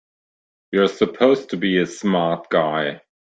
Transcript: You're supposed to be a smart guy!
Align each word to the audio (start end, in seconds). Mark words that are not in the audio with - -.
You're 0.71 0.87
supposed 0.87 1.51
to 1.51 1.57
be 1.57 1.77
a 1.77 1.85
smart 1.85 2.49
guy! 2.49 3.01